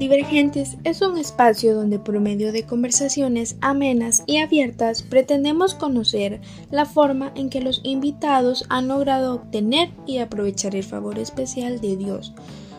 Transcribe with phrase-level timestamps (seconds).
[0.00, 6.86] Divergentes es un espacio donde por medio de conversaciones amenas y abiertas pretendemos conocer la
[6.86, 12.32] forma en que los invitados han logrado obtener y aprovechar el favor especial de Dios,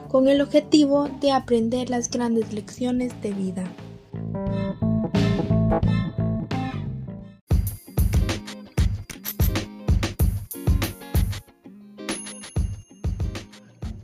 [0.07, 3.71] con el objetivo de aprender las grandes lecciones de vida.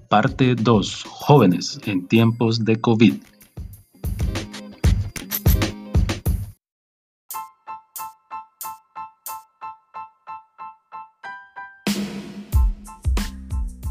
[0.10, 1.04] Parte 2.
[1.04, 3.16] Jóvenes en tiempos de COVID.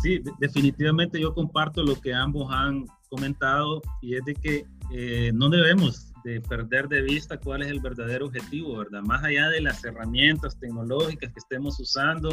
[0.03, 5.51] Sí, definitivamente yo comparto lo que ambos han comentado y es de que eh, no
[5.51, 9.03] debemos de perder de vista cuál es el verdadero objetivo, ¿verdad?
[9.03, 12.31] Más allá de las herramientas tecnológicas que estemos usando,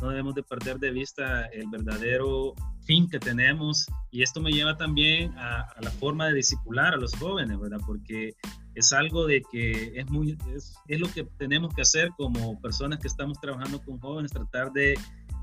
[0.00, 4.76] no debemos de perder de vista el verdadero fin que tenemos y esto me lleva
[4.76, 7.80] también a, la forma de discipular a los jóvenes, ¿verdad?
[7.86, 8.34] Porque
[8.74, 13.08] es algo de que es muy es, lo que tenemos que hacer como personas que
[13.08, 14.98] estamos trabajando con jóvenes, tratar de,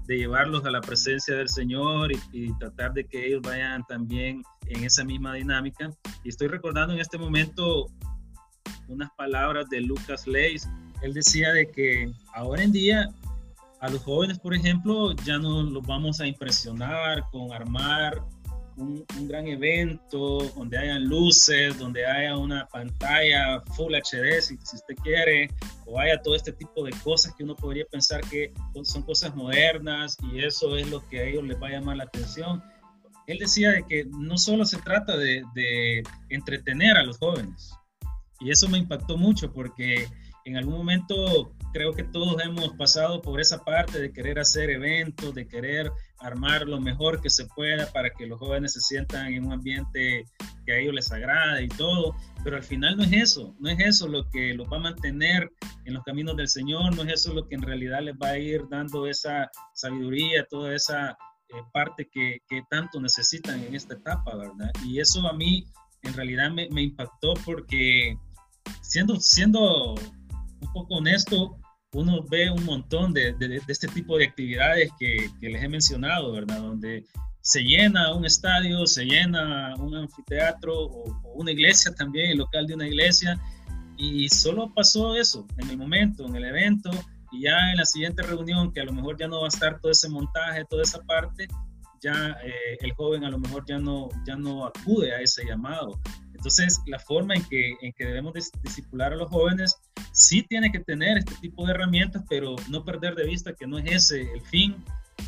[0.05, 4.43] de llevarlos a la presencia del Señor y, y, tratar de que ellos vayan también
[4.67, 5.89] en esa misma dinámica.
[6.23, 7.87] Y estoy recordando en este momento
[8.87, 10.69] unas palabras de Lucas Leis.
[11.01, 13.09] Él decía de que ahora en día
[13.83, 18.23] a los jóvenes, por ejemplo, ya no los vamos a impresionar con armar
[18.77, 24.95] un, gran evento donde hayan luces, donde haya una pantalla Full HD, si, si, usted
[25.03, 25.49] quiere,
[25.85, 30.15] o haya todo este tipo de cosas que uno podría pensar que son cosas modernas
[30.31, 32.63] y eso es lo que a ellos les va a llamar la atención.
[33.27, 37.73] Él decía de que no solo se trata de, de entretener a los jóvenes,
[38.39, 40.07] y eso me impactó mucho porque
[40.45, 45.33] en algún momento creo que todos hemos pasado por esa parte de querer hacer eventos,
[45.33, 49.45] de querer armar lo mejor que se pueda para que los jóvenes se sientan en
[49.45, 50.25] un ambiente
[50.65, 53.79] que a ellos les agrade y todo, pero al final no es eso, no es
[53.79, 55.51] eso lo que los va a mantener
[55.85, 58.37] en los caminos del Señor, no es eso lo que en realidad les va a
[58.37, 61.17] ir dando esa sabiduría, toda esa
[61.49, 64.71] eh, parte que, que, tanto necesitan en esta etapa, ¿verdad?
[64.85, 65.65] Y eso a mí
[66.03, 68.15] en realidad me, me impactó porque
[68.81, 71.57] siendo, siendo un poco honesto,
[71.93, 73.35] uno ve un montón de,
[73.67, 76.59] este tipo de actividades que, que, les he mencionado, ¿verdad?
[76.59, 77.05] Donde
[77.41, 82.67] se llena un estadio, se llena un anfiteatro o, o, una iglesia también, el local
[82.67, 83.39] de una iglesia,
[83.97, 86.89] y solo pasó eso en el momento, en el evento,
[87.31, 89.79] y ya en la siguiente reunión, que a lo mejor ya no va a estar
[89.79, 91.47] todo ese montaje, toda esa parte,
[92.03, 95.99] ya eh, el joven a lo mejor ya no, ya no acude a ese llamado.
[96.43, 99.77] Entonces, la forma en que, en que debemos discipular a los jóvenes
[100.11, 103.79] sí tiene que tener este tipo de herramientas, pero no perder de vista que no
[103.79, 104.75] es ese el fin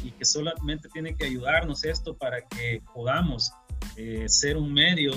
[0.03, 3.53] y que solamente tiene que ayudarnos esto para que podamos
[3.95, 5.13] eh, ser un medio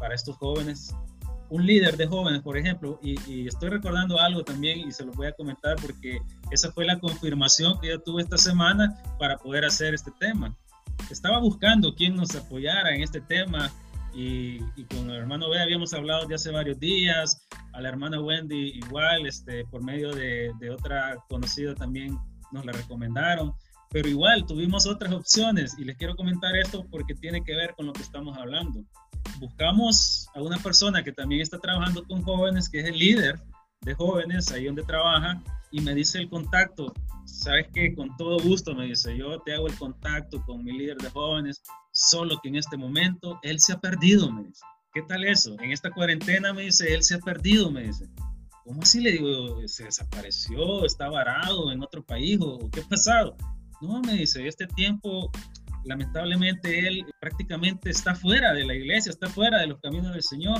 [0.00, 0.94] para estos jóvenes,
[1.50, 5.12] un líder de jóvenes, por ejemplo, y, y, estoy recordando algo también y se lo
[5.12, 9.66] voy a comentar porque esa fue la confirmación que yo tuve esta semana para poder
[9.66, 10.56] hacer este tema.
[11.10, 13.70] Estaba buscando quién nos apoyara en este tema
[14.14, 18.78] y, con el hermano B habíamos hablado de hace varios días, a la hermana Wendy
[18.78, 22.18] igual, este, por medio de, de otra conocida también
[22.52, 23.52] nos la recomendaron,
[23.90, 27.86] pero igual tuvimos otras opciones y les quiero comentar esto porque tiene que ver con
[27.86, 28.82] lo que estamos hablando.
[29.38, 33.40] Buscamos a una persona que también está trabajando con jóvenes, que es el líder
[33.82, 35.40] de jóvenes ahí donde trabaja,
[35.70, 36.92] y me dice el contacto,
[37.24, 40.96] sabes que con todo gusto me dice, yo te hago el contacto con mi líder
[40.96, 41.62] de jóvenes,
[41.98, 44.64] solo que en este momento él se ha perdido, me dice.
[44.94, 45.56] ¿Qué tal eso?
[45.60, 48.08] En esta cuarentena me dice, él se ha perdido, me dice.
[48.64, 49.66] ¿Cómo así le digo?
[49.66, 50.84] ¿Se desapareció?
[50.84, 52.38] ¿Está varado en otro país?
[52.40, 53.36] ¿O qué ha pasado?
[53.80, 55.30] No, me dice, este tiempo,
[55.84, 60.58] lamentablemente, él prácticamente está fuera de la iglesia, está fuera de los caminos del Señor.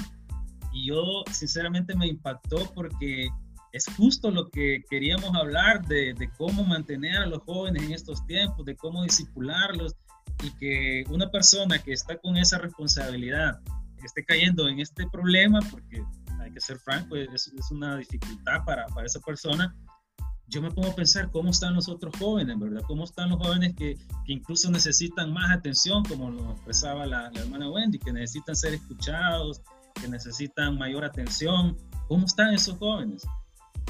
[0.73, 3.29] Y yo, sinceramente, me impactó porque
[3.73, 8.27] es justo lo que queríamos hablar de, de, cómo mantener a los jóvenes en estos
[8.27, 9.95] tiempos, de cómo disipularlos
[10.43, 13.61] y que una persona que está con esa responsabilidad
[14.05, 16.03] esté cayendo en este problema, porque
[16.41, 19.75] hay que ser franco, es, es una dificultad para, para, esa persona,
[20.47, 22.83] yo me pongo a pensar cómo están los otros jóvenes, ¿verdad?
[22.87, 27.41] ¿Cómo están los jóvenes que, que incluso necesitan más atención, como lo expresaba la, la
[27.41, 29.61] hermana Wendy, que necesitan ser escuchados,
[30.01, 31.77] que necesitan mayor atención?
[32.07, 33.27] ¿Cómo están esos jóvenes?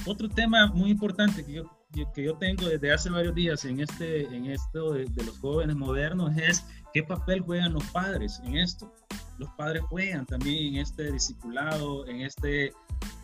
[0.05, 1.77] Otro tema muy importante que yo,
[2.14, 5.75] que yo tengo desde hace varios días en, este, en esto de, de, los jóvenes
[5.75, 8.93] modernos es qué papel juegan los padres en esto.
[9.38, 12.73] Los padres juegan también en este discipulado, en este,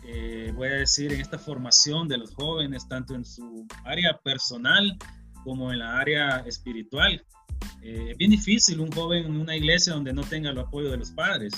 [0.03, 4.97] eh, voy a decir, en esta formación de los jóvenes, tanto en su área personal
[5.43, 7.23] como en la área espiritual.
[7.83, 10.97] Eh, es bien difícil un joven en una iglesia donde no tenga el apoyo de
[10.97, 11.53] los padres.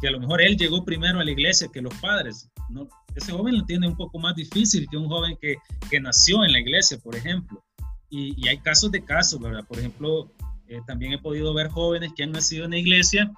[0.00, 2.50] que a lo mejor él llegó primero a la iglesia que los padres.
[2.70, 2.88] ¿no?
[3.14, 5.56] Ese joven lo tiene un poco más difícil que un joven que,
[5.90, 7.62] que nació en la iglesia, por ejemplo.
[8.08, 9.64] Y, y hay casos de casos, ¿verdad?
[9.66, 10.32] Por ejemplo,
[10.72, 13.30] eh, también he podido ver jóvenes que han nacido en la iglesia,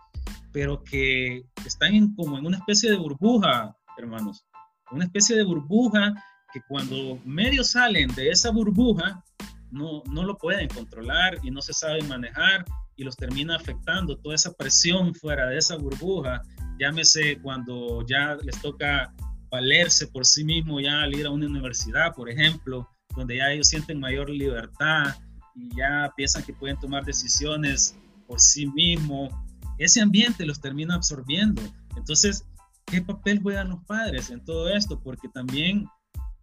[0.53, 4.45] pero que están en, como en una especie de burbuja, hermanos.
[4.93, 6.15] Una especie de burbuja
[6.53, 9.25] que cuando medio salen de esa burbuja,
[9.73, 14.37] no, no lo pueden controlar y no se saben manejar y los termina afectando toda
[14.37, 16.43] esa presión fuera de esa burbuja.
[16.79, 19.13] Llámese cuando ya les toca
[19.55, 23.69] valerse por sí mismo ya al ir a una universidad, por ejemplo, donde ya ellos
[23.69, 25.15] sienten mayor libertad
[25.55, 27.95] y ya piensan que pueden tomar decisiones
[28.27, 29.33] por sí mismos.
[29.79, 31.63] Ese ambiente los termina absorbiendo.
[31.97, 32.45] Entonces,
[32.87, 35.01] ¿qué papel juegan los padres en todo esto?
[35.01, 35.87] Porque también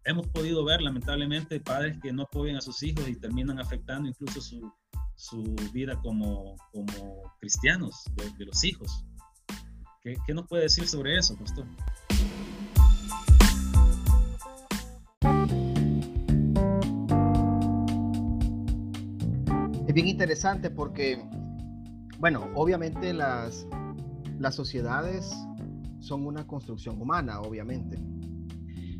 [0.06, 4.40] hemos podido ver lamentablemente padres que no apoyan a sus hijos y terminan afectando incluso
[4.40, 4.72] su,
[5.16, 5.44] su
[5.74, 8.06] vida como, como cristianos
[8.38, 9.04] de, los hijos.
[10.02, 11.66] ¿Qué, ¿Qué, nos puede decir sobre eso, pastor?
[19.92, 21.22] Es bien interesante porque,
[22.18, 23.68] bueno, obviamente las,
[24.40, 25.36] las sociedades
[26.00, 27.98] son una construcción humana, obviamente.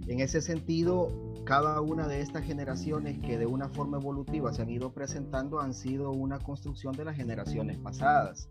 [0.08, 1.08] En ese sentido,
[1.46, 5.74] cada una de estas generaciones que de una forma evolutiva se han ido presentando han
[5.74, 8.50] sido una construcción de las generaciones pasadas.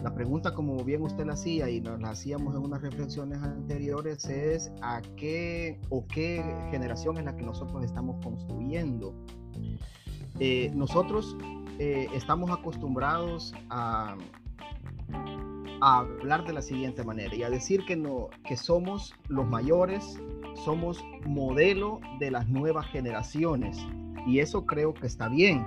[0.00, 4.24] La pregunta, como bien usted la hacía y nos la hacíamos en unas reflexiones anteriores,
[4.26, 6.40] es a qué o qué
[6.70, 9.12] generación es la que nosotros estamos construyendo.
[10.40, 11.36] Eh, nosotros
[11.78, 14.16] eh, estamos acostumbrados a,
[15.80, 20.20] a hablar de la siguiente manera y a decir que, no, que somos los mayores,
[20.64, 23.78] somos modelo de las nuevas generaciones.
[24.26, 25.64] Y eso creo que está bien.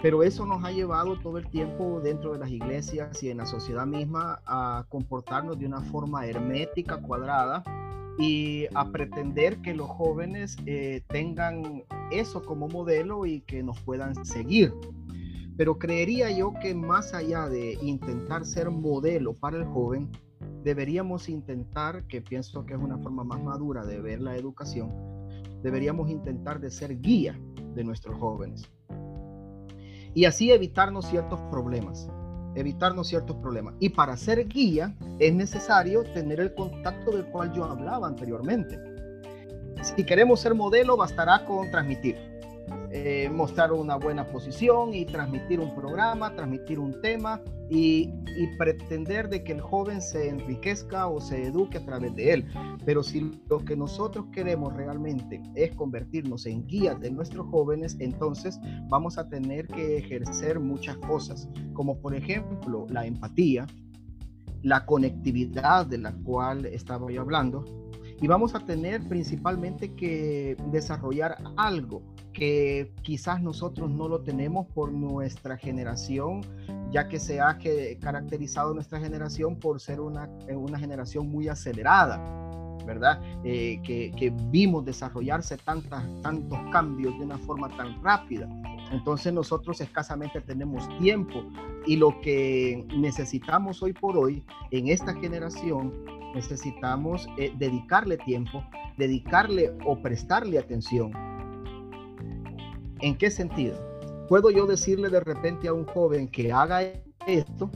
[0.00, 3.46] Pero eso nos ha llevado todo el tiempo dentro de las iglesias y en la
[3.46, 7.64] sociedad misma a comportarnos de una forma hermética, cuadrada,
[8.18, 14.24] y a pretender que los jóvenes eh, tengan eso como modelo y que nos puedan
[14.24, 14.72] seguir.
[15.56, 20.10] Pero creería yo que más allá de intentar ser modelo para el joven,
[20.62, 24.92] deberíamos intentar, que pienso que es una forma más madura de ver la educación,
[25.62, 27.38] deberíamos intentar de ser guía
[27.74, 28.70] de nuestros jóvenes.
[30.14, 32.10] Y así evitarnos ciertos problemas,
[32.54, 33.74] evitarnos ciertos problemas.
[33.80, 38.78] Y para ser guía es necesario tener el contacto del cual yo hablaba anteriormente.
[39.82, 42.27] Si queremos ser modelo, bastará con transmitir
[42.90, 48.10] eh, mostrar una buena posición y transmitir un programa, transmitir un tema y,
[48.56, 52.46] pretender de que el joven se enriquezca o se eduque a través de él.
[52.84, 58.58] Pero si lo que nosotros queremos realmente es convertirnos en guías de nuestros jóvenes, entonces
[58.88, 63.66] vamos a tener que ejercer muchas cosas, como por ejemplo la empatía,
[64.62, 67.64] la conectividad de la cual estaba yo hablando,
[68.20, 72.02] y vamos a tener principalmente que desarrollar algo
[72.38, 76.42] que quizás nosotros no lo tenemos por nuestra generación,
[76.92, 77.58] ya que se ha
[78.00, 82.16] caracterizado nuestra generación por ser una, una generación muy acelerada,
[82.86, 83.20] ¿verdad?
[83.42, 88.48] Eh, que, que, vimos desarrollarse tantas, tantos cambios de una forma tan rápida.
[88.92, 91.42] Entonces nosotros escasamente tenemos tiempo
[91.86, 95.92] y lo que necesitamos hoy por hoy en esta generación
[96.36, 98.62] necesitamos eh, dedicarle tiempo,
[98.96, 101.10] dedicarle o prestarle atención.
[103.00, 103.76] ¿En qué sentido?
[104.28, 106.82] Puedo yo decirle de repente a un joven que haga
[107.26, 107.70] esto,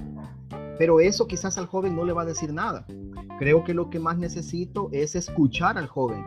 [0.78, 2.86] pero eso quizás al joven no le va a decir nada.
[3.38, 6.24] Creo que lo que más necesito es escuchar al joven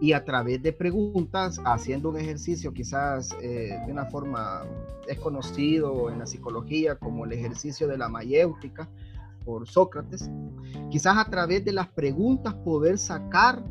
[0.00, 4.62] y a través de preguntas, haciendo un ejercicio quizás eh, de una forma
[5.08, 8.88] es conocido en la psicología como el ejercicio de la mayéutica,
[9.44, 10.28] por Sócrates,
[10.90, 13.62] quizás a través de las preguntas poder sacar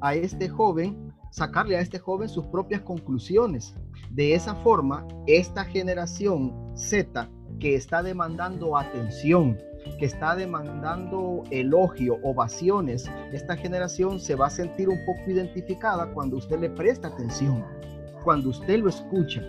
[0.00, 3.74] a este joven, sacarle a este joven sus propias conclusiones.
[4.10, 9.58] De esa forma, esta generación Z que está demandando atención,
[9.98, 16.36] que está demandando elogio, ovaciones, esta generación se va a sentir un poco identificada cuando
[16.36, 17.64] usted le presta atención,
[18.22, 19.42] cuando usted lo escucha.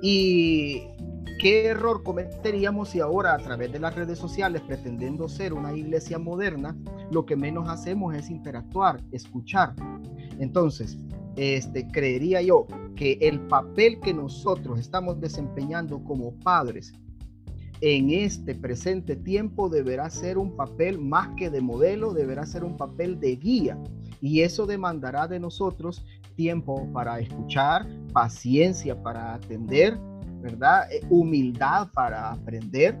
[0.00, 0.88] Y
[1.38, 6.18] ¿Qué error cometeríamos si ahora a través de las redes sociales, pretendiendo ser una iglesia
[6.18, 6.76] moderna,
[7.10, 9.74] lo que menos hacemos es interactuar, escuchar?
[10.38, 10.98] Entonces,
[11.36, 16.92] este, creería yo que el papel que nosotros estamos desempeñando como padres
[17.80, 22.76] en este presente tiempo deberá ser un papel más que de modelo, deberá ser un
[22.76, 23.78] papel de guía.
[24.20, 29.98] Y eso demandará de nosotros tiempo para escuchar, paciencia para atender,
[30.40, 30.90] ¿verdad?
[30.90, 32.98] Eh, humildad para aprender,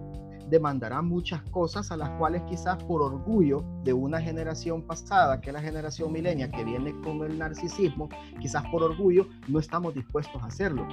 [0.48, 5.54] demandará muchas cosas a las cuales quizás por orgullo de una generación pasada, que es
[5.54, 8.08] la generación milenia, que viene con el narcisismo,
[8.40, 10.86] quizás por orgullo no estamos dispuestos a hacerlo.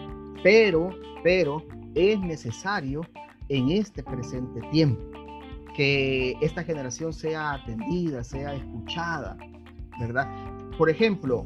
[0.43, 0.89] Pero,
[1.24, 1.63] pero
[1.96, 3.01] es necesario
[3.50, 5.01] en este presente tiempo
[5.75, 9.38] que esta generación sea atendida, sea escuchada,
[10.00, 10.27] ¿verdad?
[10.77, 11.46] Por ejemplo,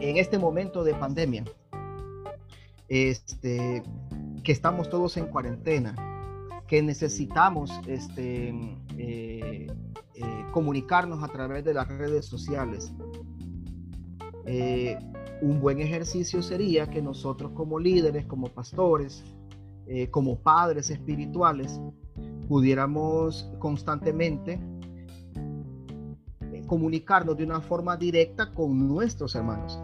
[0.00, 1.44] en este momento de pandemia,
[2.88, 3.82] este,
[4.42, 5.94] que estamos todos en cuarentena,
[6.72, 8.48] que necesitamos este,
[8.96, 12.94] eh, eh, comunicarnos a través de las redes sociales.
[14.46, 14.98] Eh,
[15.42, 19.22] un buen ejercicio sería que nosotros como líderes, como pastores,
[20.10, 21.78] como padres espirituales,
[22.48, 24.58] pudiéramos constantemente
[26.66, 29.78] comunicarnos de una forma directa con nuestros hermanos.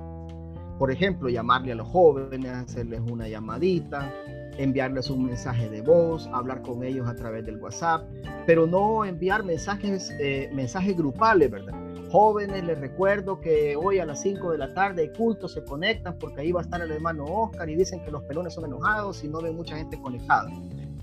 [0.79, 4.11] Por ejemplo, llamarle a los jóvenes, hacerles una llamadita,
[4.59, 8.03] enviarles un mensaje de voz, hablar con ellos a través del WhatsApp,
[8.47, 11.75] pero no enviar mensajes, eh, mensajes grupales, ¿verdad?
[12.11, 16.17] Jóvenes, les recuerdo que hoy a las 5 de la tarde hay culto, se conectan
[16.19, 19.23] porque ahí va a estar el hermano Oscar y dicen que los pelones son enojados
[19.25, 20.51] y no ven mucha gente conectada.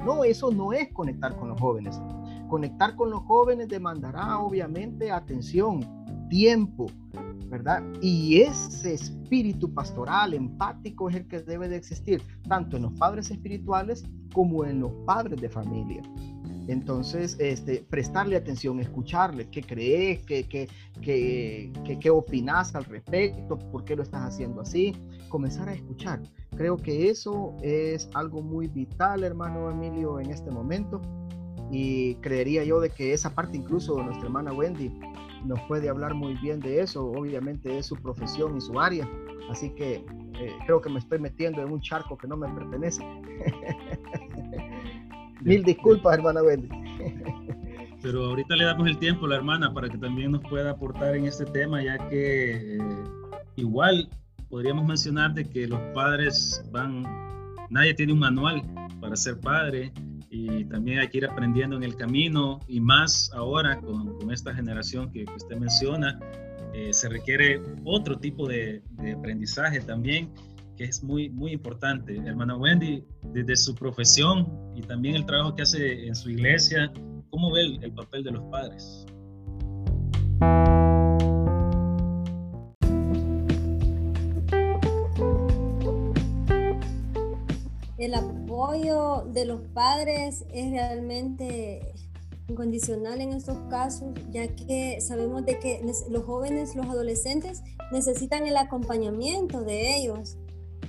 [0.04, 2.00] No, eso no es conectar con los jóvenes.
[2.50, 5.82] Conectar con los jóvenes demandará obviamente atención,
[6.30, 6.88] tiempo,
[7.50, 7.84] ¿verdad?
[8.02, 13.32] Y ese espíritu pastoral, empático, es el que debe de existir, tanto en los padres
[13.32, 16.02] espirituales como en los padres de familia.
[16.68, 20.68] Entonces, este, prestarle atención, escucharle, qué crees, qué, qué,
[21.02, 24.94] qué, qué, opinas al respecto, por qué lo estás haciendo así,
[25.30, 26.22] comenzar a escuchar.
[26.58, 31.02] Creo que eso es algo muy vital, hermano Emilio, en este momento.
[31.72, 34.92] Y creería yo de que esa parte incluso de nuestra hermana Wendy
[35.46, 37.06] nos puede hablar muy bien de eso.
[37.06, 39.10] Obviamente es su profesión y su área.
[39.50, 40.06] Así que
[40.40, 43.04] eh, creo que me estoy metiendo en un charco que no me pertenece.
[45.42, 46.70] Mil disculpas, hermana Wendy.
[48.02, 51.16] Pero ahorita le damos el tiempo a la hermana para que también nos pueda aportar
[51.16, 53.04] en este tema, ya que eh,
[53.56, 54.10] igual
[54.50, 57.04] podríamos mencionar de que los padres van,
[57.70, 58.62] nadie tiene un manual
[59.02, 59.92] para ser padre
[60.36, 65.10] y también hay que ir aprendiendo en el camino y más ahora con, esta generación
[65.12, 66.20] que, usted menciona,
[66.74, 68.84] eh, se requiere otro tipo de,
[69.18, 70.30] aprendizaje también
[70.76, 72.18] que es muy, muy importante.
[72.18, 73.02] Hermana Wendy,
[73.32, 76.92] desde su profesión y también el trabajo que hace en su iglesia,
[77.30, 79.06] ¿cómo ve el papel de los padres?
[89.36, 91.94] De los padres es realmente
[92.48, 97.62] incondicional en estos casos, ya que sabemos de que los jóvenes, los adolescentes
[97.92, 100.38] necesitan el acompañamiento de ellos.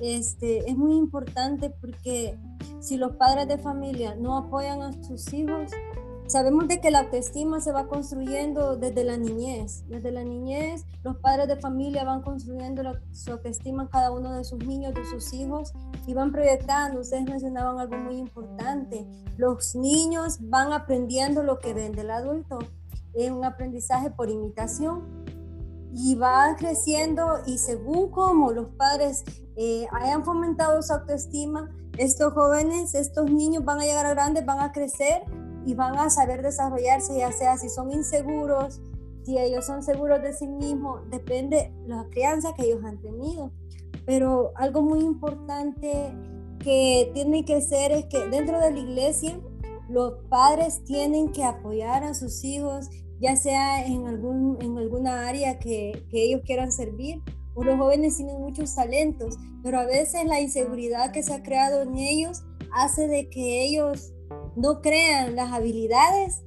[0.00, 2.38] Este, es muy importante porque
[2.81, 5.73] si los padres de familia no apoyan a sus hijos,
[6.28, 9.85] Sabemos de que la autoestima se va construyendo desde la niñez.
[9.87, 14.59] Desde la niñez, los padres de familia van construyendo su autoestima cada uno de sus
[14.59, 15.73] niños, de sus hijos,
[16.04, 17.00] y van proyectando.
[17.00, 19.06] Ustedes mencionaban algo muy importante.
[19.37, 22.59] Los niños van aprendiendo lo que ven del adulto.
[23.14, 25.04] Es un aprendizaje por imitación.
[25.95, 29.23] Y van creciendo y según como los padres
[29.56, 34.61] eh, hayan fomentado su autoestima, estos jóvenes, estos niños van a llegar a grandes, van
[34.61, 35.23] a crecer
[35.66, 38.80] y van a saber desarrollarse, ya sea si son inseguros,
[39.25, 43.50] si ellos son seguros de sí mismos, depende de la crianza que ellos han tenido.
[44.06, 46.12] Pero algo muy importante
[46.61, 49.40] que tiene que ser es que dentro de la iglesia
[49.88, 52.88] los padres tienen que apoyar a sus hijos,
[53.20, 57.20] ya sea en, algún, en alguna área que, que ellos quieran servir.
[57.54, 61.82] O los jóvenes tienen muchos talentos, pero a veces la inseguridad que se ha creado
[61.82, 64.12] en ellos hace de que ellos
[64.57, 66.43] no crean las habilidades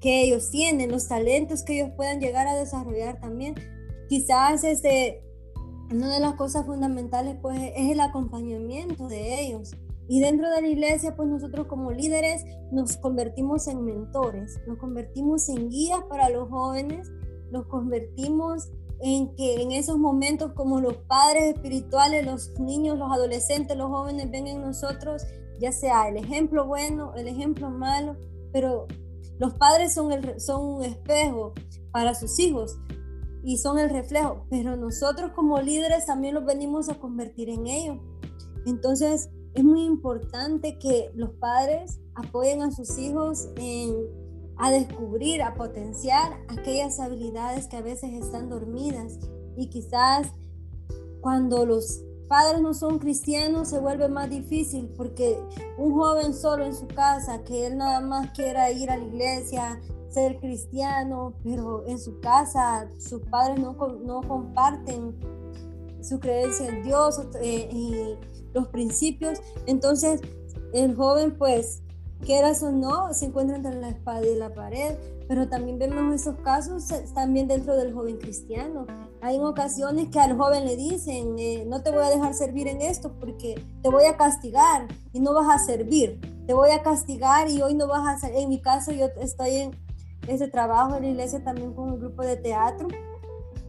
[0.00, 3.54] que ellos tienen, los talentos que ellos puedan llegar a desarrollar también.
[4.08, 5.22] Quizás este,
[5.90, 9.76] una de las cosas fundamentales pues es el acompañamiento de ellos.
[10.08, 15.48] Y dentro de la iglesia, pues nosotros como líderes nos convertimos en mentores, nos convertimos
[15.48, 17.10] en guías para los jóvenes,
[17.52, 18.68] nos convertimos
[19.00, 24.30] en que en esos momentos como los padres espirituales, los niños, los adolescentes, los jóvenes
[24.30, 25.24] ven en nosotros
[25.60, 28.16] ya sea el ejemplo bueno, el ejemplo malo,
[28.52, 28.86] pero
[29.38, 31.54] los padres son, el, son un espejo
[31.90, 32.78] para sus hijos
[33.44, 37.98] y son el reflejo, pero nosotros como líderes también los venimos a convertir en ellos.
[38.66, 43.94] Entonces es muy importante que los padres apoyen a sus hijos en,
[44.56, 49.18] a descubrir, a potenciar aquellas habilidades que a veces están dormidas
[49.56, 50.28] y quizás
[51.20, 55.38] cuando los padres no son cristianos se vuelve más difícil porque
[55.76, 59.78] un joven solo en su casa, que él nada más quiera ir a la iglesia,
[60.08, 65.14] ser cristiano, pero en su casa sus padres no, no comparten
[66.00, 68.16] su creencia en Dios eh, y
[68.54, 70.22] los principios, entonces
[70.72, 71.82] el joven pues
[72.24, 74.96] quieras o no, se encuentra entre la espada y la pared,
[75.28, 78.86] pero también vemos esos casos eh, también dentro del joven cristiano.
[79.24, 82.82] Hay ocasiones que al joven le dicen, eh, no te voy a dejar servir en
[82.82, 87.48] esto porque te voy a castigar y no vas a servir, te voy a castigar
[87.48, 89.70] y hoy no vas a hacer, en mi caso yo estoy en
[90.26, 92.88] ese trabajo en la iglesia también con un grupo de teatro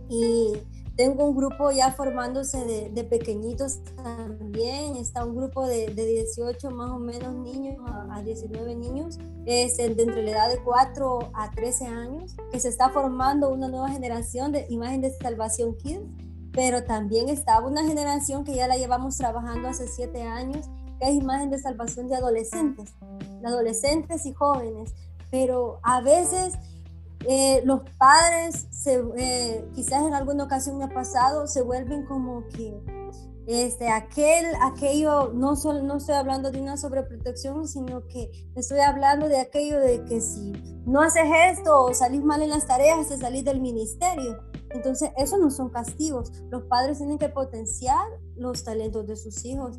[0.10, 0.54] y
[0.96, 4.96] tengo un grupo ya formándose de, de pequeñitos también.
[4.96, 7.78] Está un grupo de, de 18 más o menos niños
[8.10, 12.70] a, 19 niños, es de entre la edad de 4 a 13 años, que se
[12.70, 16.04] está formando una nueva generación de imagen de salvación kids,
[16.54, 20.70] pero también está una generación que ya la llevamos trabajando hace 7 años,
[21.00, 22.94] que es imagen de salvación de adolescentes,
[23.42, 24.94] de adolescentes y jóvenes.
[25.32, 26.54] Pero a veces
[27.28, 32.48] eh, los padres, se, eh, quizás en alguna ocasión me ha pasado, se vuelven como
[32.50, 32.74] que
[33.46, 39.28] este, aquel, aquello, no, solo, no estoy hablando de una sobreprotección, sino que estoy hablando
[39.28, 40.54] de aquello de que si
[40.86, 44.40] no haces esto o salís mal en las tareas, te salís del ministerio.
[44.72, 46.32] Entonces, eso no son castigos.
[46.50, 49.78] Los padres tienen que potenciar los talentos de sus hijos.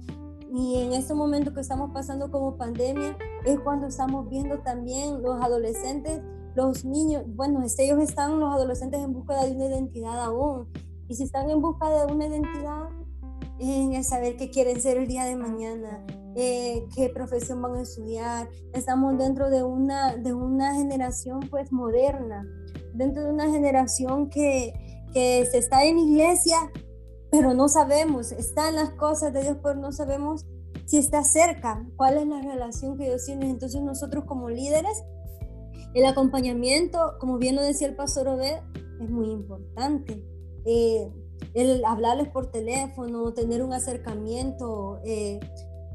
[0.55, 5.43] Y en este momento que estamos pasando como pandemia, es cuando estamos viendo también los
[5.43, 6.21] adolescentes
[6.55, 10.69] los niños, bueno, ellos están, los adolescentes, en busca de una identidad aún.
[11.09, 12.89] Y si están en busca de una identidad,
[13.59, 16.05] en saber qué quieren ser el día de mañana,
[16.37, 18.49] eh, qué profesión van a estudiar.
[18.73, 22.47] Estamos dentro de una, de una generación pues moderna,
[22.95, 24.73] dentro de una generación que,
[25.13, 26.57] que se está en iglesia,
[27.31, 30.47] pero no sabemos, están las cosas de Dios, pero no sabemos
[30.87, 33.49] si está cerca, cuál es la relación que Dios tiene.
[33.49, 35.03] Entonces nosotros como líderes
[35.95, 38.59] el acompañamiento, como bien lo decía el pastor Obed,
[39.01, 40.23] es muy importante.
[40.67, 41.11] Eh,
[41.55, 45.39] el hablarles por teléfono, tener un acercamiento eh,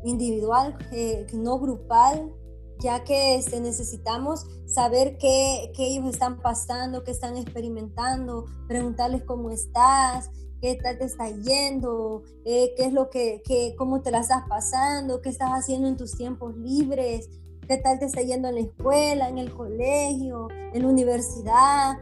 [0.03, 2.33] individual, eh, no grupal,
[2.79, 9.49] ya que este, necesitamos saber qué, qué, ellos están pasando, qué están experimentando, preguntarles cómo
[9.51, 10.29] estás,
[10.61, 15.21] qué tal te está yendo, qué es lo que, que, cómo te la estás pasando,
[15.21, 17.29] qué estás haciendo en tus tiempos libres,
[17.69, 21.99] qué tal te está yendo en la escuela, en el colegio, en la universidad,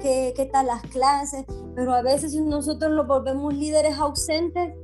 [0.00, 1.44] qué, qué tal las clases,
[1.76, 4.74] pero a veces si nosotros los volvemos líderes ausentes,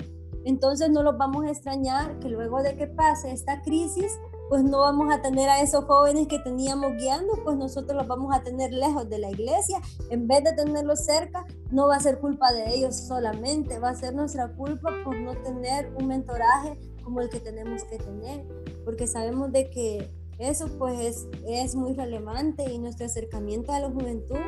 [0.44, 4.16] entonces no los vamos a extrañar que luego de que pase esta crisis,
[4.48, 8.32] pues no vamos a tener a esos jóvenes que teníamos guiando, pues nosotros los vamos
[8.32, 9.80] a tener lejos de la iglesia.
[10.11, 13.94] En vez de tenerlos cerca, no va a ser culpa de ellos solamente, va a
[13.94, 18.44] ser nuestra culpa por no tener un mentoraje como el que tenemos que tener
[18.84, 24.38] porque sabemos de que eso pues es, muy relevante y nuestro acercamiento a la juventud,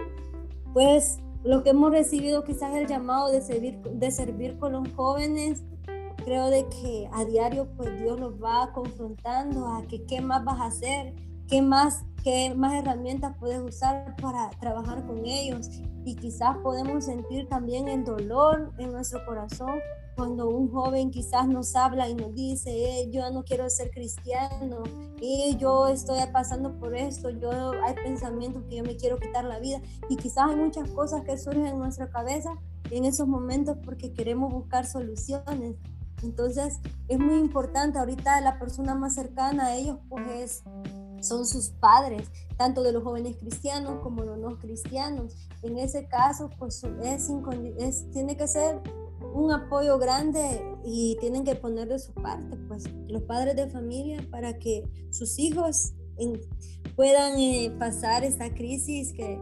[0.73, 5.63] pues lo que hemos recibido quizás el llamado de servir, de servir con los jóvenes,
[6.25, 10.61] creo de que a diario pues Dios nos va confrontando a que qué más vas
[10.61, 11.15] a hacer,
[11.49, 15.69] qué más, qué más herramientas puedes usar para trabajar con ellos
[16.05, 19.81] y quizás podemos sentir también el dolor en nuestro corazón
[20.17, 24.83] cuando un joven quizás nos habla y nos dice, eh, yo no quiero ser cristiano
[25.21, 29.59] y yo estoy pasando por esto, yo hay pensamientos que yo me quiero quitar la
[29.59, 32.55] vida y quizás hay muchas cosas que surgen en nuestra cabeza
[32.91, 35.77] en esos momentos porque queremos buscar soluciones.
[36.23, 40.63] Entonces es muy importante, ahorita la persona más cercana a ellos pues
[41.25, 45.35] son sus padres, tanto de los jóvenes cristianos como los no cristianos.
[45.63, 47.31] En ese caso pues es,
[47.79, 48.81] es tiene que ser
[49.35, 54.25] un apoyo grande y tienen que poner de su parte, pues, los padres de familia
[54.31, 55.93] para que sus hijos
[56.95, 59.41] puedan eh, pasar esta crisis que,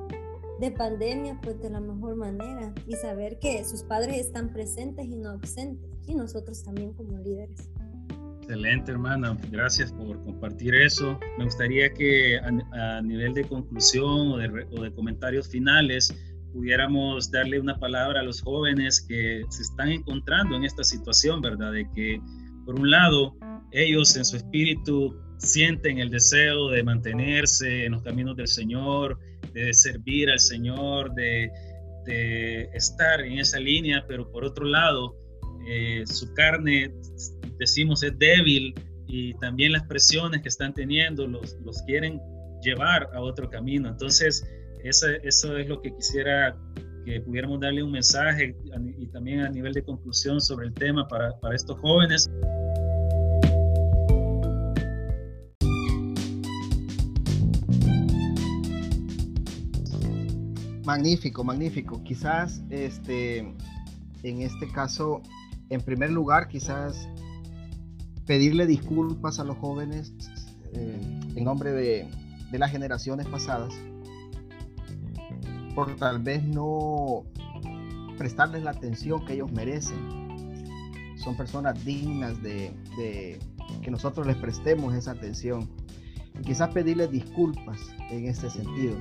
[0.61, 5.17] de pandemia, pues, de la mejor manera y saber que sus padres están presentes y
[5.17, 7.69] no ausentes y nosotros también como líderes.
[8.43, 9.39] Excelente, hermana.
[9.51, 11.19] Gracias por compartir eso.
[11.39, 16.13] Me gustaría que a, nivel de conclusión o de, o de comentarios finales,
[16.53, 21.73] pudiéramos darle una palabra a los jóvenes que se están encontrando en esta situación, ¿verdad?
[21.73, 22.21] De que,
[22.67, 23.37] por un lado,
[23.71, 29.21] ellos en su espíritu sienten el deseo de mantenerse en los caminos del Señor,
[29.53, 31.49] de servir al Señor, de,
[32.75, 35.17] estar en esa línea, pero por otro lado,
[35.69, 36.93] eh, su carne,
[37.59, 38.75] decimos, es débil
[39.07, 42.21] y también las presiones que están teniendo los, los quieren
[42.63, 43.89] llevar a otro camino.
[43.89, 44.47] Entonces,
[44.85, 46.57] eso, eso es lo que quisiera
[47.05, 48.57] que pudiéramos darle un mensaje
[48.99, 52.31] y también a nivel de conclusión sobre el tema para, para estos jóvenes.
[60.85, 62.03] Magnífico, magnífico.
[62.03, 63.39] Quizás este,
[64.23, 65.23] en este caso,
[65.71, 67.09] en primer lugar, quizás
[68.27, 70.13] pedirle disculpas a los jóvenes
[70.75, 72.09] eh, en nombre de,
[72.51, 73.75] de las generaciones pasadas
[75.75, 77.25] por tal vez no
[78.19, 80.23] prestarles la atención que ellos merecen.
[81.17, 83.39] Son personas dignas de, de
[83.81, 85.71] que nosotros les prestemos esa atención.
[86.39, 87.79] Y quizás pedirles disculpas
[88.11, 88.97] en este sentido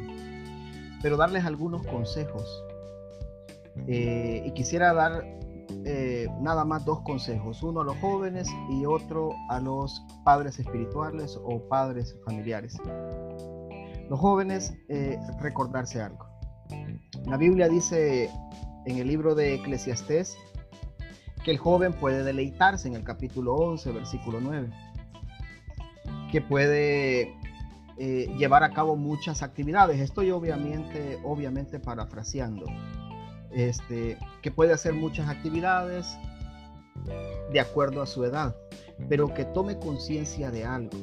[1.02, 2.64] pero darles algunos consejos.
[3.88, 5.26] Eh, y quisiera dar
[5.86, 11.40] eh, nada más dos consejos, uno a los jóvenes y otro a los padres espirituales
[11.44, 12.78] o padres familiares.
[14.10, 16.26] Los jóvenes, eh, recordarse algo.
[17.26, 18.30] La Biblia dice
[18.86, 20.38] en el libro de Eclesiastés
[21.44, 24.70] que el joven puede deleitarse en el capítulo 11, versículo 9,
[26.32, 27.34] que puede
[27.98, 30.00] eh, llevar a cabo muchas actividades.
[30.00, 32.66] Estoy obviamente, obviamente parafraseando.
[33.54, 36.18] Este, que puede hacer muchas actividades
[37.52, 38.56] de acuerdo a su edad,
[39.10, 40.98] pero que tome conciencia de algo,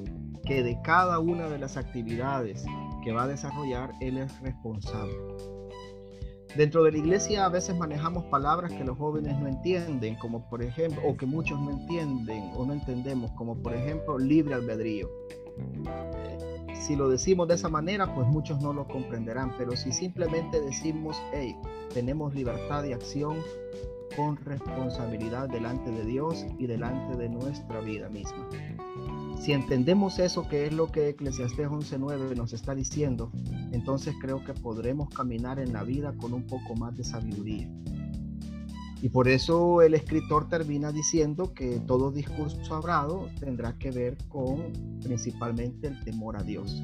[0.45, 2.65] que de cada una de las actividades
[3.05, 5.15] que va a desarrollar, él es responsable.
[6.57, 10.63] Dentro de la iglesia a veces manejamos palabras que los jóvenes no entienden, como por
[10.63, 15.09] ejemplo, o que muchos no entienden o no entendemos, como por ejemplo libre albedrío
[16.81, 21.17] si lo decimos de esa manera, pues muchos no lo comprenderán, pero si simplemente decimos,
[21.33, 21.57] hey,
[21.93, 23.37] tenemos libertad de acción
[24.17, 28.49] con responsabilidad delante de Dios y delante de nuestra vida misma.
[29.41, 33.31] Si entendemos eso, que es lo que Eclesiastés 11.9 nos está diciendo,
[33.71, 37.69] entonces creo que podremos caminar en la vida con un poco más de sabiduría.
[39.01, 44.73] Y por eso el escritor termina diciendo que todo discurso hablado tendrá que ver con
[45.03, 46.83] principalmente el temor a Dios.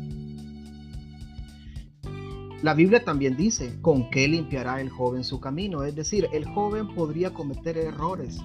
[2.63, 5.83] La Biblia también dice, ¿con qué limpiará el joven su camino?
[5.83, 8.39] Es decir, el joven podría cometer errores,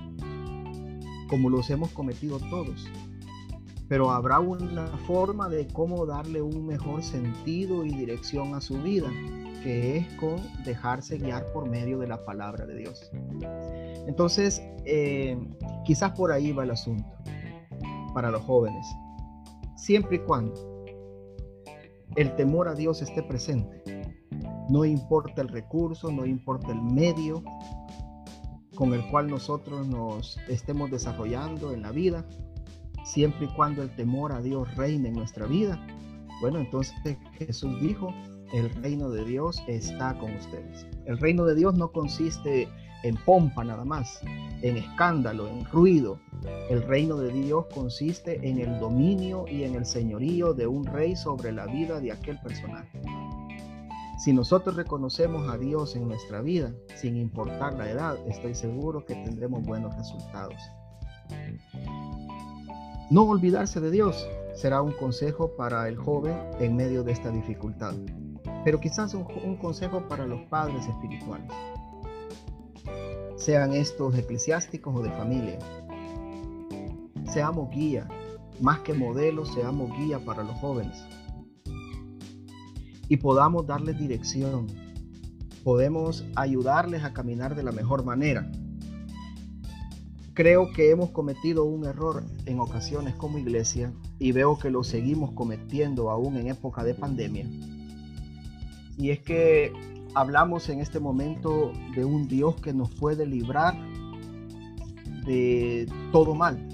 [1.30, 2.86] como los hemos cometido todos,
[3.88, 9.10] pero habrá una forma de cómo darle un mejor sentido y dirección a su vida
[9.64, 13.12] que es con dejarse guiar por medio de la palabra de Dios.
[14.08, 15.38] Entonces, eh,
[15.86, 17.08] quizás por ahí va el asunto
[18.14, 18.86] para los jóvenes.
[19.76, 20.54] Siempre y cuando
[22.16, 23.84] el temor a Dios esté presente,
[24.70, 27.44] no importa el recurso, no importa el medio
[28.76, 32.26] con el cual nosotros nos estemos desarrollando en la vida,
[33.04, 35.86] siempre y cuando el temor a Dios reine en nuestra vida,
[36.42, 36.96] bueno, entonces
[37.38, 38.14] Jesús dijo,
[38.54, 40.88] el reino de Dios está con ustedes.
[41.06, 42.68] El reino de Dios no consiste
[43.04, 44.22] en pompa nada más,
[44.62, 46.20] en escándalo, en ruido.
[46.70, 51.16] El reino de Dios consiste en el dominio y en el señorío de un rey
[51.16, 53.02] sobre la vida de aquel personaje.
[54.18, 59.16] Si nosotros reconocemos a Dios en nuestra vida, sin importar la edad, estoy seguro que
[59.16, 60.62] tendremos buenos resultados.
[63.10, 67.96] No olvidarse de Dios será un consejo para el joven en medio de esta dificultad
[68.64, 71.52] pero quizás un, consejo para los padres espirituales,
[73.38, 75.60] sean estos eclesiásticos o de familia.
[77.26, 78.08] Seamos guía,
[78.60, 80.98] más que modelos, seamos guía para los jóvenes.
[83.08, 84.68] Y podamos darles dirección,
[85.64, 88.52] podemos ayudarles a caminar de la mejor manera.
[90.34, 95.32] Creo que hemos cometido un error en ocasiones como iglesia y veo que lo seguimos
[95.32, 97.46] cometiendo aún en época de pandemia
[99.00, 99.72] y es que
[100.14, 103.74] hablamos en este momento de un Dios que nos puede librar
[105.26, 106.68] de todo mal.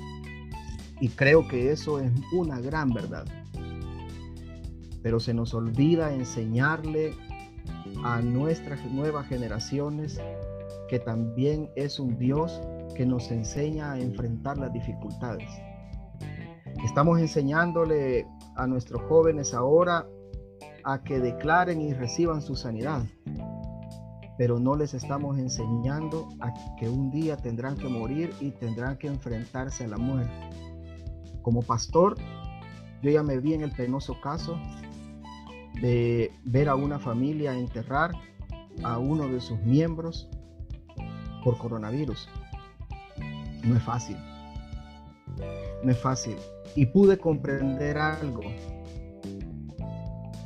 [0.99, 3.25] Y creo que eso es una gran verdad.
[5.03, 7.13] Pero se nos olvida enseñarle
[8.03, 10.19] a nuestras nuevas generaciones
[10.89, 12.59] que también es un Dios
[12.95, 15.49] que nos enseña a enfrentar las dificultades.
[16.83, 20.07] Estamos enseñándole a nuestros jóvenes ahora
[20.85, 23.03] a que declaren y reciban su sanidad,
[24.37, 29.07] pero no les estamos enseñando a que un día tendrán que morir y tendrán que
[29.07, 30.31] enfrentarse a la muerte.
[31.41, 32.15] Como pastor,
[33.01, 34.59] yo ya me vi en el penoso caso
[35.81, 38.11] de ver a una familia enterrar
[38.83, 40.29] a uno de sus miembros
[41.43, 42.29] por coronavirus.
[43.63, 44.17] No es fácil.
[45.83, 46.35] No es fácil.
[46.75, 48.41] Y pude comprender algo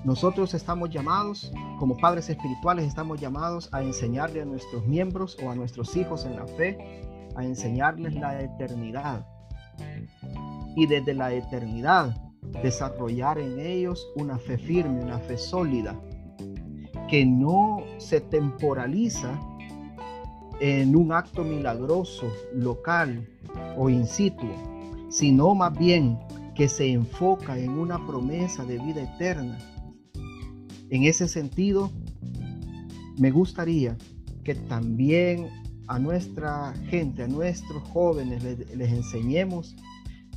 [0.06, 5.56] Nosotros estamos llamados, como padres espirituales, estamos llamados a enseñarle a nuestros miembros o a
[5.56, 6.78] nuestros hijos en la fe,
[7.36, 9.28] a enseñarles la eternidad.
[10.76, 12.16] Y desde la eternidad
[12.64, 16.00] desarrollar en ellos una fe firme, una fe sólida,
[17.10, 19.38] que no se temporaliza
[20.62, 23.28] en un acto milagroso, local
[23.78, 24.48] o in situ,
[25.10, 26.18] sino más bien
[26.56, 29.58] que se enfoca en una promesa de vida eterna
[30.90, 31.92] en ese sentido,
[33.18, 33.98] me gustaría
[34.44, 35.48] que también
[35.88, 39.76] a nuestra gente, a nuestros jóvenes, les, enseñemos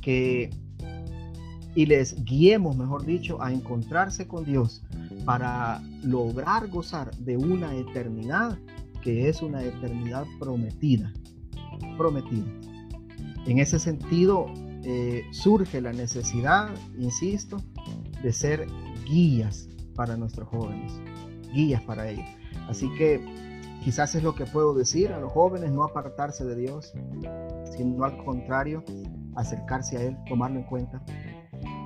[0.01, 0.49] que
[1.75, 4.83] y les guiemos, mejor dicho, a encontrarse con Dios
[5.25, 8.59] para lograr gozar de una eternidad
[9.01, 11.11] que es una eternidad prometida.
[11.97, 12.45] Prometida.
[13.47, 14.45] En ese sentido,
[14.83, 17.57] eh, surge la necesidad, insisto,
[18.21, 18.67] de ser
[19.05, 20.93] guías para nuestros jóvenes,
[21.53, 22.25] guías para ellos.
[22.67, 23.23] Así que
[23.83, 26.93] quizás es lo que puedo decir a los jóvenes, no apartarse de Dios,
[27.75, 28.83] sino al contrario,
[29.35, 31.03] acercarse a Él, tomarlo en cuenta.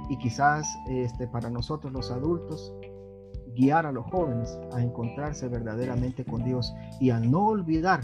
[0.09, 2.73] Y quizás este, para nosotros los adultos,
[3.55, 8.01] guiar a los jóvenes a encontrarse verdaderamente con Dios y a no olvidar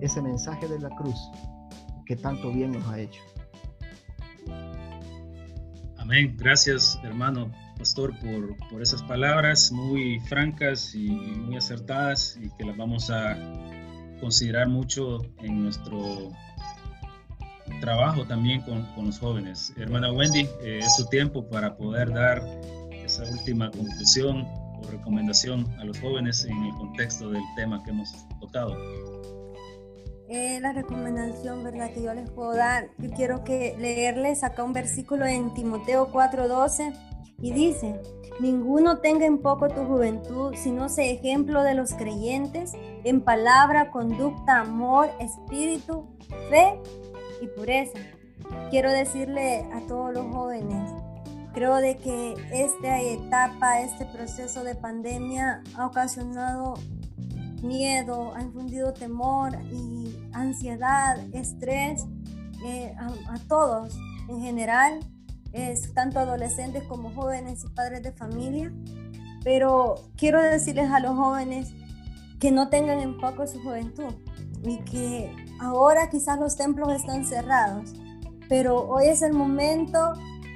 [0.00, 1.30] ese mensaje de la cruz
[2.04, 3.22] que tanto bien nos ha hecho.
[5.98, 6.36] Amén.
[6.38, 12.76] Gracias, hermano, pastor, por, por esas palabras muy francas y, muy acertadas y que las
[12.76, 13.36] vamos a
[14.20, 16.32] considerar mucho en nuestro
[17.80, 19.72] trabajo también con, con los jóvenes.
[19.76, 22.42] Hermana Wendy, eh, es su tiempo para poder dar
[22.90, 24.46] esa última conclusión
[24.78, 28.76] o recomendación a los jóvenes en el contexto del tema que hemos tocado.
[30.28, 31.92] Eh, la recomendación, ¿verdad?
[31.92, 32.88] Que yo les puedo dar.
[32.98, 36.92] Yo quiero que leerles acá un versículo en Timoteo 4:12
[37.40, 38.00] y dice,
[38.40, 42.72] ninguno tenga en poco tu juventud, sino sea ejemplo de los creyentes
[43.04, 46.06] en palabra, conducta, amor, espíritu,
[46.48, 46.80] fe
[47.42, 47.98] y pureza.
[48.70, 50.90] Quiero decirle a todos los jóvenes,
[51.52, 56.74] creo de que esta etapa, este proceso de pandemia ha ocasionado
[57.62, 62.06] miedo, ha infundido temor y ansiedad, estrés
[62.64, 65.00] eh, a todos en general
[65.52, 68.72] es tanto adolescentes como jóvenes y padres de familia.
[69.44, 71.72] Pero quiero decirles a los jóvenes
[72.40, 74.14] que no tengan en poco su juventud
[74.62, 77.94] y que ahora quizás los templos están cerrados,
[78.48, 80.12] pero hoy es el momento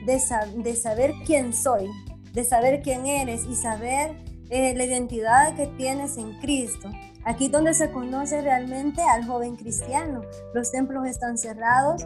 [0.06, 0.20] de,
[0.62, 1.88] de saber quién soy,
[2.32, 4.16] de saber quién eres y saber
[4.50, 6.90] eh, la identidad que tienes en Cristo.
[7.24, 10.22] Aquí donde se conoce realmente al joven cristiano.
[10.54, 12.04] Los templos están cerrados,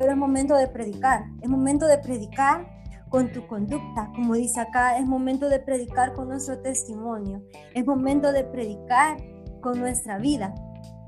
[0.00, 2.66] pero es momento de predicar, es momento de predicar
[3.10, 7.42] con tu conducta, como dice acá, es momento de predicar con nuestro testimonio,
[7.74, 9.18] es momento de predicar
[9.60, 10.54] con nuestra vida.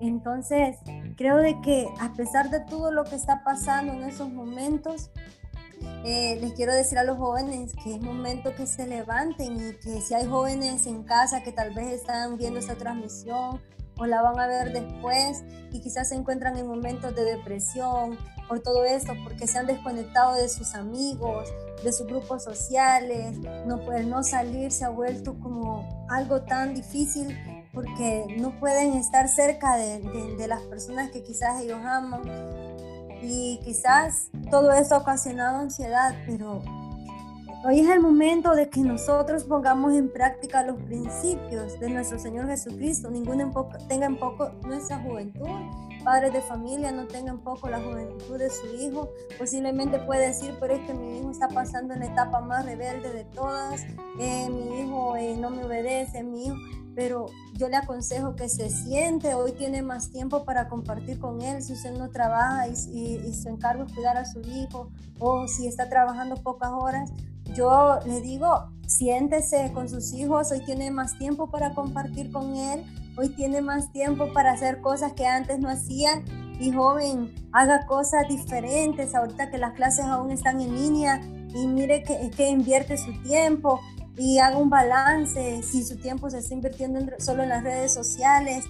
[0.02, 0.76] Entonces,
[1.16, 5.10] creo de que a pesar de todo lo que está pasando en esos momentos,
[6.04, 10.02] eh, les quiero decir a los jóvenes que es momento que se levanten y que
[10.02, 13.58] si hay jóvenes en casa que tal vez están viendo esta transmisión
[13.96, 18.18] o la van a ver después y quizás se encuentran en momentos de depresión,
[18.52, 21.48] por todo esto, porque se han desconectado de sus amigos,
[21.82, 27.34] de sus grupos sociales, no poder no salir se ha vuelto como algo tan difícil
[27.72, 30.00] porque no pueden estar cerca de,
[30.36, 32.20] de, las personas que quizás ellos aman.
[33.22, 36.62] Y quizás todo esto ha ocasionado ansiedad, pero
[37.64, 42.48] hoy es el momento de que nosotros pongamos en práctica los principios de nuestro Señor
[42.48, 43.52] Jesucristo, ninguno
[43.88, 45.48] tenga en poco nuestra juventud.
[46.04, 49.08] Padres de familia no tengan poco la juventud de su hijo.
[49.38, 53.12] Posiblemente puede decir, pero es que mi hijo está pasando en la etapa más rebelde
[53.12, 53.82] de todas,
[54.18, 56.56] eh, mi hijo eh, no me obedece, mi hijo,
[56.96, 61.62] pero yo le aconsejo que se siente, hoy tiene más tiempo para compartir con él,
[61.62, 62.72] si usted no trabaja y,
[63.24, 67.12] y su encargo es cuidar a su hijo, o si está trabajando pocas horas,
[67.54, 72.84] yo le digo, siéntese con sus hijos, hoy tiene más tiempo para compartir con él,
[73.16, 76.22] hoy tiene más tiempo para hacer cosas que antes no hacía
[76.60, 81.20] y joven, haga cosas diferentes ahorita que las clases aún están en línea
[81.54, 83.80] y mire que, que invierte su tiempo
[84.16, 88.64] y haga un balance si su tiempo se está invirtiendo solo en las redes sociales.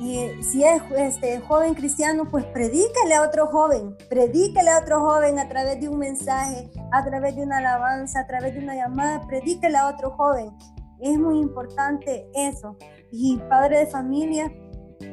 [0.00, 5.38] Y si es este, joven cristiano, pues predíquele a otro joven, predíquele a otro joven
[5.38, 9.26] a través de un mensaje, a través de una alabanza, a través de una llamada,
[9.26, 10.50] predíquele a otro joven.
[11.00, 12.76] Es muy importante eso
[13.10, 14.52] y padre de familia,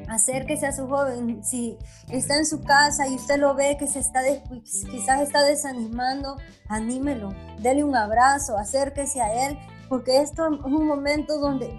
[0.07, 1.43] acérquese a su joven.
[1.43, 1.77] Si
[2.09, 4.21] está en su casa y usted lo ve que se está
[4.63, 6.37] quizás está desanimando,
[6.69, 9.57] anímelo, dele un abrazo, acérquese a él
[9.89, 11.69] porque esto es un momento donde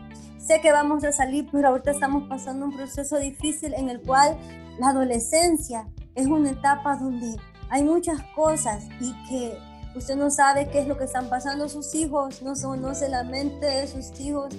[0.47, 4.39] sé que vamos a salir, pero ahorita estamos pasando un proceso difícil en el cual
[4.79, 7.37] la adolescencia es una etapa donde
[7.69, 9.59] hay muchas cosas y que
[9.97, 13.67] usted no sabe qué es lo que están pasando sus hijos, no conoce la mente
[13.67, 14.55] de sus hijos,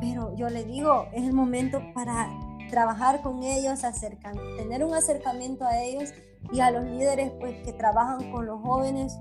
[0.00, 2.28] pero yo le digo, es el momento para
[2.70, 6.10] trabajar con ellos, acercar, tener un acercamiento a ellos
[6.52, 9.16] y a los líderes pues que trabajan con los jóvenes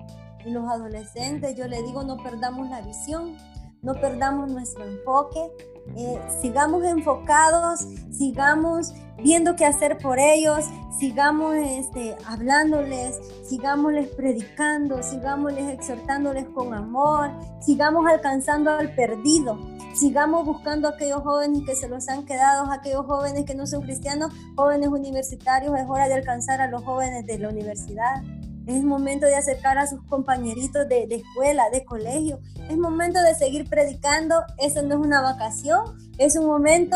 [0.45, 1.55] y los adolescentes.
[1.55, 3.35] Yo le digo, no perdamos la visión,
[3.83, 5.51] no perdamos nuestro enfoque,
[5.97, 10.65] eh, sigamos enfocados, sigamos viendo qué hacer por ellos,
[10.97, 19.59] sigamos este, hablándoles, sigámosles predicando, sigámosles exhortándoles con amor, sigamos alcanzando al perdido,
[19.93, 23.81] sigamos buscando a aquellos jóvenes que se los han quedado, aquellos jóvenes que no son
[23.81, 28.23] cristianos, jóvenes universitarios, es hora de alcanzar a los jóvenes de la universidad.
[28.65, 32.39] Es momento de acercar a sus compañeritos de, escuela, de colegio.
[32.69, 34.35] Es momento de seguir predicando.
[34.57, 36.95] Eso no es una vacación, es un momento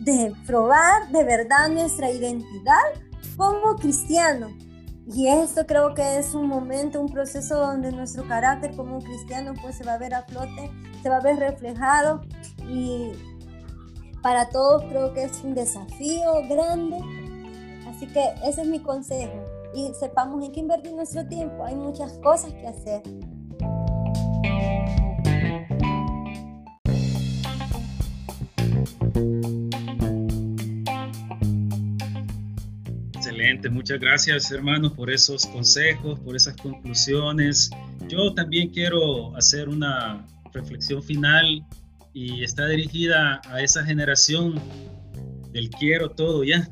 [0.00, 2.80] de probar de verdad nuestra identidad
[3.36, 4.48] como cristiano.
[5.06, 9.76] Y esto creo que es un momento, un proceso donde nuestro carácter como cristiano pues
[9.76, 10.70] se va a ver a flote,
[11.02, 12.22] se va a ver reflejado
[12.66, 13.12] y
[14.22, 16.96] para todos creo que es un desafío grande.
[17.86, 19.43] Así que ese es mi consejo
[19.74, 21.64] y sepamos en qué invertir nuestro tiempo.
[21.64, 23.02] Hay muchas cosas que hacer.
[33.14, 37.70] Excelente, muchas gracias hermanos por esos consejos, por esas conclusiones.
[38.08, 41.64] Yo también quiero hacer una reflexión final
[42.12, 44.54] y está dirigida a esa generación
[45.50, 46.68] del quiero todo ya,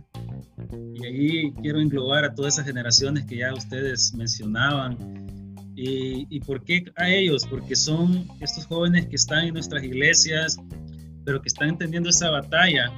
[1.02, 4.96] y ahí quiero englobar a todas esas generaciones que ya ustedes mencionaban.
[5.74, 7.44] ¿Y, por qué a ellos?
[7.44, 10.56] Porque son estos jóvenes que están en nuestras iglesias,
[11.24, 12.92] pero que están entendiendo esa batalla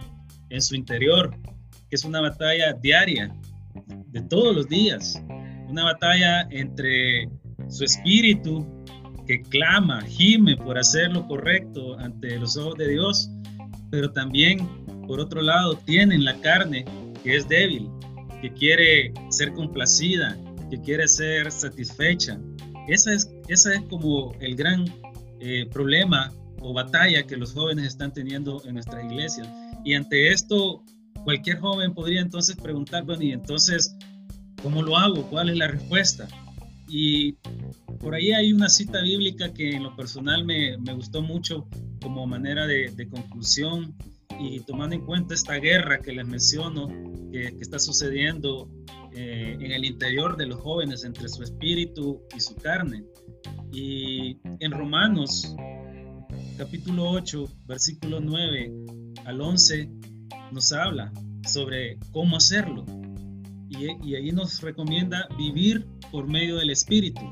[0.50, 1.34] en su interior,
[1.88, 3.34] que es una batalla diaria,
[4.08, 5.22] de todos los días,
[5.68, 7.28] una batalla entre
[7.68, 8.66] su espíritu
[9.26, 13.30] que clama, gime por hacer lo correcto ante los ojos de Dios,
[13.90, 14.68] pero también,
[15.06, 16.84] por otro lado, tienen la carne
[17.22, 17.88] que es débil,
[18.44, 22.38] que quiere ser complacida, que quiere ser satisfecha.
[22.88, 24.84] Esa es, esa es como el gran
[25.40, 26.30] eh, problema
[26.60, 29.48] o batalla que los jóvenes están teniendo en nuestras iglesias.
[29.82, 30.84] Y ante esto,
[31.24, 33.96] cualquier joven podría entonces preguntar, bueno, y entonces,
[34.62, 35.22] ¿cómo lo hago?
[35.30, 36.28] ¿Cuál es la respuesta?
[36.86, 37.38] Y
[37.98, 41.66] por ahí hay una cita bíblica que en lo personal me, me gustó mucho
[42.02, 43.94] como manera de conclusión
[44.38, 46.88] y tomando en cuenta esta guerra que les menciono,
[47.30, 48.68] que, está sucediendo
[49.12, 53.04] eh, en el interior de los jóvenes entre su espíritu y su carne.
[53.72, 55.54] Y en Romanos
[56.56, 58.72] capítulo 8, versículo 9
[59.24, 59.90] al 11,
[60.52, 61.12] nos habla
[61.46, 62.84] sobre cómo hacerlo.
[63.68, 67.22] Y, y ahí nos recomienda vivir por medio del espíritu.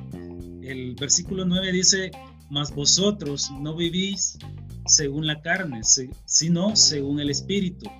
[0.62, 2.10] El versículo 9 dice,
[2.50, 4.38] mas vosotros no vivís
[4.86, 5.80] según la carne,
[6.24, 7.90] sino según el Espíritu.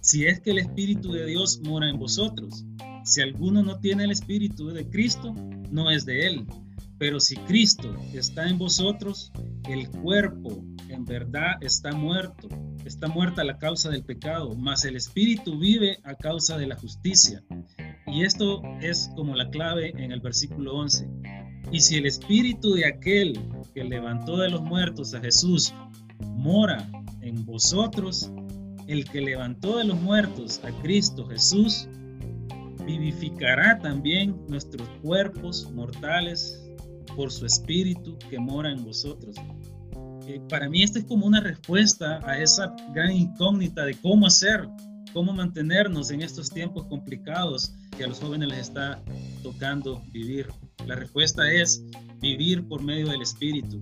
[0.00, 2.64] Si es que el Espíritu de Dios mora en vosotros.
[3.04, 5.34] Si alguno no tiene el Espíritu de Cristo,
[5.70, 6.46] no es de él.
[6.98, 9.32] Pero si Cristo está en vosotros,
[9.68, 12.48] el cuerpo en verdad está muerto.
[12.84, 17.42] Está muerta la causa del pecado, mas el Espíritu vive a causa de la justicia.
[18.06, 21.08] Y esto es como la clave en el versículo 11.
[21.72, 23.40] Y si el Espíritu de aquel
[23.74, 25.74] que levantó de los muertos a Jesús
[26.20, 26.88] mora
[27.20, 28.30] en vosotros,
[28.86, 31.88] el que levantó de los muertos a Cristo Jesús,
[32.86, 36.60] vivificará también nuestros cuerpos mortales
[37.16, 39.36] por su espíritu que mora en vosotros.
[40.26, 44.68] Eh, para mí esta es como una respuesta a esa gran incógnita de cómo hacer,
[45.12, 49.02] cómo mantenernos en estos tiempos complicados que a los jóvenes les está
[49.42, 50.48] tocando vivir.
[50.86, 51.84] La respuesta es
[52.20, 53.80] vivir por medio del espíritu,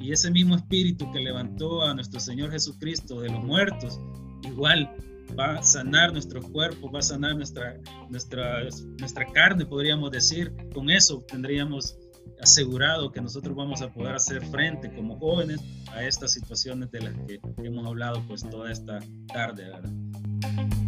[0.00, 4.00] y ese mismo espíritu que levantó a nuestro Señor Jesucristo de los muertos,
[4.42, 4.90] igual
[5.38, 7.76] va a sanar nuestro cuerpo, va a sanar nuestra,
[8.08, 8.62] nuestra,
[8.98, 10.54] nuestra carne, podríamos decir.
[10.74, 11.96] Con eso tendríamos
[12.40, 15.60] asegurado que nosotros vamos a poder hacer frente como jóvenes
[15.92, 19.00] a estas situaciones de las que hemos hablado pues toda esta
[19.32, 20.87] tarde, ¿verdad?